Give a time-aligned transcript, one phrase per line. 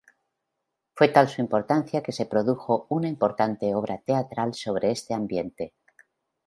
[0.95, 5.75] Fue tal su importancia que se produjo una importante obra teatral sobre este ambiente.